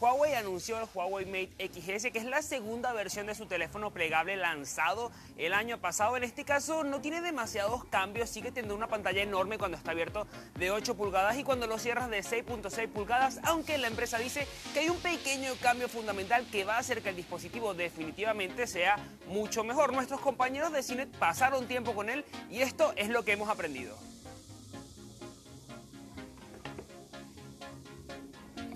Huawei 0.00 0.34
anunció 0.34 0.78
el 0.78 0.86
Huawei 0.94 1.26
Mate 1.26 1.70
XS, 1.72 2.12
que 2.12 2.20
es 2.20 2.24
la 2.24 2.40
segunda 2.40 2.92
versión 2.92 3.26
de 3.26 3.34
su 3.34 3.46
teléfono 3.46 3.90
plegable 3.90 4.36
lanzado 4.36 5.10
el 5.36 5.52
año 5.52 5.78
pasado. 5.78 6.16
En 6.16 6.22
este 6.22 6.44
caso 6.44 6.84
no 6.84 7.00
tiene 7.00 7.20
demasiados 7.20 7.84
cambios, 7.86 8.30
sigue 8.30 8.52
teniendo 8.52 8.76
una 8.76 8.86
pantalla 8.86 9.22
enorme 9.22 9.58
cuando 9.58 9.76
está 9.76 9.90
abierto 9.90 10.28
de 10.56 10.70
8 10.70 10.96
pulgadas 10.96 11.36
y 11.36 11.42
cuando 11.42 11.66
lo 11.66 11.78
cierras 11.78 12.10
de 12.10 12.20
6.6 12.20 12.88
pulgadas, 12.88 13.40
aunque 13.42 13.76
la 13.76 13.88
empresa 13.88 14.18
dice 14.18 14.46
que 14.72 14.80
hay 14.80 14.88
un 14.88 14.98
pequeño 14.98 15.54
cambio 15.60 15.88
fundamental 15.88 16.46
que 16.48 16.62
va 16.62 16.76
a 16.76 16.78
hacer 16.78 17.02
que 17.02 17.08
el 17.08 17.16
dispositivo 17.16 17.74
definitivamente 17.74 18.68
sea 18.68 18.98
mucho 19.26 19.64
mejor. 19.64 19.92
Nuestros 19.92 20.20
compañeros 20.20 20.72
de 20.72 20.84
cine 20.84 21.08
pasaron 21.08 21.66
tiempo 21.66 21.92
con 21.96 22.08
él 22.08 22.24
y 22.50 22.60
esto 22.60 22.92
es 22.94 23.08
lo 23.08 23.24
que 23.24 23.32
hemos 23.32 23.48
aprendido. 23.48 23.98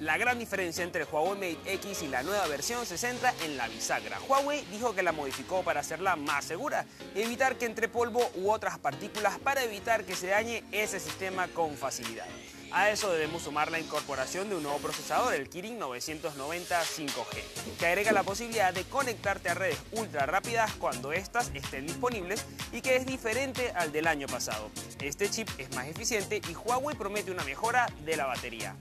La 0.02 0.18
gran 0.18 0.36
diferencia 0.36 0.82
entre 0.82 1.04
Huawei 1.04 1.54
Mate 1.54 1.74
X 1.74 2.02
y 2.02 2.08
la 2.08 2.24
nueva 2.24 2.44
versión 2.48 2.84
se 2.86 2.98
centra 2.98 3.32
en 3.44 3.56
la 3.56 3.68
bisagra. 3.68 4.18
Huawei 4.28 4.64
dijo 4.64 4.96
que 4.96 5.02
la 5.04 5.12
modificó 5.12 5.62
para 5.62 5.78
hacerla 5.78 6.16
más 6.16 6.44
segura 6.44 6.86
evitar 7.14 7.54
que 7.54 7.66
entre 7.66 7.86
polvo 7.86 8.28
u 8.34 8.50
otras 8.50 8.80
partículas 8.80 9.38
para 9.38 9.62
evitar 9.62 10.02
que 10.02 10.16
se 10.16 10.26
dañe 10.26 10.64
ese 10.72 10.98
sistema 10.98 11.46
con 11.46 11.76
facilidad. 11.76 12.26
A 12.72 12.90
eso 12.90 13.12
debemos 13.12 13.42
sumar 13.42 13.70
la 13.70 13.78
incorporación 13.78 14.48
de 14.48 14.56
un 14.56 14.64
nuevo 14.64 14.78
procesador, 14.78 15.34
el 15.34 15.48
Kirin 15.48 15.78
990 15.78 16.82
5G, 16.82 17.76
que 17.78 17.86
agrega 17.86 18.10
la 18.10 18.24
posibilidad 18.24 18.74
de 18.74 18.82
conectarte 18.82 19.50
a 19.50 19.54
redes 19.54 19.78
ultra 19.92 20.26
rápidas 20.26 20.72
cuando 20.80 21.12
éstas 21.12 21.52
estén 21.54 21.86
disponibles 21.86 22.44
y 22.72 22.80
que 22.80 22.96
es 22.96 23.06
diferente 23.06 23.70
al 23.76 23.92
del 23.92 24.08
año 24.08 24.26
pasado. 24.26 24.68
Este 25.00 25.30
chip 25.30 25.48
es 25.58 25.72
más 25.76 25.86
eficiente 25.86 26.42
y 26.50 26.56
Huawei 26.56 26.96
promete 26.96 27.30
una 27.30 27.44
mejora 27.44 27.86
de 28.04 28.16
la 28.16 28.26
batería. 28.26 28.74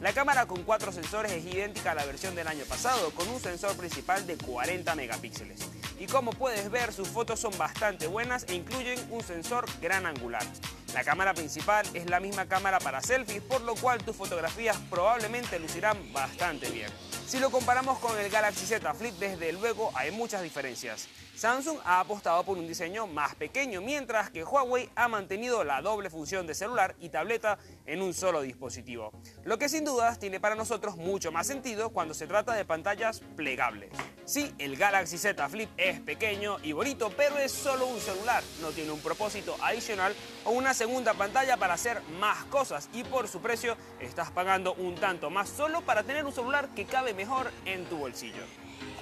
La 0.00 0.12
cámara 0.12 0.46
con 0.46 0.62
cuatro 0.62 0.92
sensores 0.92 1.32
es 1.32 1.44
idéntica 1.44 1.90
a 1.90 1.94
la 1.96 2.04
versión 2.04 2.36
del 2.36 2.46
año 2.46 2.64
pasado, 2.68 3.10
con 3.10 3.28
un 3.28 3.40
sensor 3.40 3.76
principal 3.76 4.24
de 4.28 4.38
40 4.38 4.94
megapíxeles. 4.94 5.58
Y 5.98 6.06
como 6.06 6.30
puedes 6.30 6.70
ver, 6.70 6.92
sus 6.92 7.08
fotos 7.08 7.40
son 7.40 7.56
bastante 7.58 8.06
buenas 8.06 8.44
e 8.48 8.54
incluyen 8.54 8.96
un 9.10 9.24
sensor 9.24 9.66
gran 9.80 10.06
angular. 10.06 10.44
La 10.94 11.02
cámara 11.02 11.34
principal 11.34 11.84
es 11.94 12.08
la 12.08 12.20
misma 12.20 12.46
cámara 12.46 12.78
para 12.78 13.00
selfies, 13.00 13.42
por 13.42 13.60
lo 13.62 13.74
cual 13.74 14.00
tus 14.04 14.14
fotografías 14.14 14.76
probablemente 14.88 15.58
lucirán 15.58 16.12
bastante 16.12 16.70
bien. 16.70 16.90
Si 17.26 17.40
lo 17.40 17.50
comparamos 17.50 17.98
con 17.98 18.16
el 18.20 18.30
Galaxy 18.30 18.66
Z 18.66 18.94
Flip, 18.94 19.14
desde 19.18 19.52
luego 19.52 19.90
hay 19.96 20.12
muchas 20.12 20.42
diferencias. 20.42 21.08
Samsung 21.38 21.78
ha 21.84 22.00
apostado 22.00 22.42
por 22.42 22.58
un 22.58 22.66
diseño 22.66 23.06
más 23.06 23.36
pequeño, 23.36 23.80
mientras 23.80 24.28
que 24.28 24.42
Huawei 24.42 24.90
ha 24.96 25.06
mantenido 25.06 25.62
la 25.62 25.80
doble 25.80 26.10
función 26.10 26.48
de 26.48 26.54
celular 26.54 26.96
y 26.98 27.10
tableta 27.10 27.60
en 27.86 28.02
un 28.02 28.12
solo 28.12 28.40
dispositivo. 28.40 29.12
Lo 29.44 29.56
que 29.56 29.68
sin 29.68 29.84
dudas 29.84 30.18
tiene 30.18 30.40
para 30.40 30.56
nosotros 30.56 30.96
mucho 30.96 31.30
más 31.30 31.46
sentido 31.46 31.90
cuando 31.90 32.12
se 32.12 32.26
trata 32.26 32.54
de 32.54 32.64
pantallas 32.64 33.20
plegables. 33.36 33.92
Sí, 34.24 34.52
el 34.58 34.76
Galaxy 34.76 35.16
Z 35.16 35.48
Flip 35.48 35.70
es 35.76 36.00
pequeño 36.00 36.56
y 36.64 36.72
bonito, 36.72 37.12
pero 37.16 37.38
es 37.38 37.52
solo 37.52 37.86
un 37.86 38.00
celular, 38.00 38.42
no 38.60 38.70
tiene 38.70 38.90
un 38.90 39.00
propósito 39.00 39.54
adicional 39.62 40.16
o 40.44 40.50
una 40.50 40.74
segunda 40.74 41.14
pantalla 41.14 41.56
para 41.56 41.74
hacer 41.74 42.02
más 42.18 42.46
cosas 42.46 42.88
y 42.92 43.04
por 43.04 43.28
su 43.28 43.40
precio 43.40 43.76
estás 44.00 44.32
pagando 44.32 44.74
un 44.74 44.96
tanto 44.96 45.30
más 45.30 45.48
solo 45.48 45.82
para 45.82 46.02
tener 46.02 46.26
un 46.26 46.32
celular 46.32 46.68
que 46.74 46.84
cabe 46.84 47.14
mejor 47.14 47.52
en 47.64 47.84
tu 47.84 47.96
bolsillo. 47.96 48.42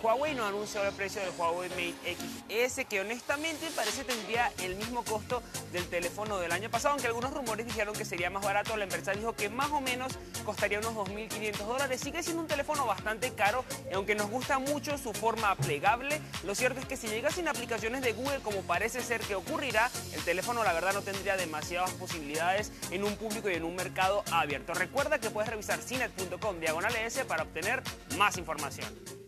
Huawei 0.03 0.35
no 0.35 0.45
anunció 0.45 0.85
el 0.85 0.93
precio 0.93 1.21
del 1.21 1.31
Huawei 1.37 1.69
Mate 1.71 2.17
XS, 2.49 2.85
que 2.89 3.01
honestamente 3.01 3.69
parece 3.75 4.05
tendría 4.05 4.53
el 4.63 4.77
mismo 4.77 5.03
costo 5.05 5.43
del 5.73 5.87
teléfono 5.89 6.39
del 6.39 6.53
año 6.53 6.71
pasado, 6.71 6.93
aunque 6.93 7.09
algunos 7.09 7.33
rumores 7.33 7.67
dijeron 7.67 7.95
que 7.95 8.05
sería 8.05 8.31
más 8.31 8.45
barato. 8.45 8.77
La 8.77 8.85
empresa 8.85 9.13
dijo 9.13 9.35
que 9.35 9.49
más 9.49 9.71
o 9.71 9.81
menos 9.81 10.13
costaría 10.45 10.79
unos 10.79 10.95
2.500 10.95 11.57
dólares. 11.67 12.01
Sigue 12.01 12.23
siendo 12.23 12.43
un 12.43 12.49
teléfono 12.49 12.87
bastante 12.87 13.33
caro, 13.33 13.65
aunque 13.95 14.15
nos 14.15 14.31
gusta 14.31 14.59
mucho 14.59 14.97
su 14.99 15.13
forma 15.13 15.55
plegable. 15.57 16.21
Lo 16.45 16.55
cierto 16.55 16.81
es 16.81 16.87
que 16.87 16.97
si 16.97 17.09
llega 17.09 17.31
sin 17.31 17.49
aplicaciones 17.49 18.03
de 18.03 18.13
Google, 18.13 18.41
como 18.41 18.63
parece 18.63 19.01
ser 19.03 19.21
que 19.21 19.35
ocurrirá, 19.35 19.91
el 20.15 20.23
teléfono 20.25 20.63
la 20.65 20.73
verdad 20.73 20.93
no 20.95 21.03
tendría 21.03 21.37
demasiadas 21.37 21.91
posibilidades 21.93 22.73
en 22.91 23.05
un 23.05 23.17
público 23.17 23.51
y 23.51 23.55
en 23.55 23.65
un 23.65 23.75
mercado 23.75 24.23
abierto. 24.31 24.75
Recuerda 24.75 25.19
que 25.19 25.31
puedes 25.31 25.51
revisar 25.51 25.81
cinet.com 25.81 26.61
diagonal 26.61 26.87
para 27.29 27.43
obtener 27.43 27.83
más 28.17 28.39
información. 28.39 29.26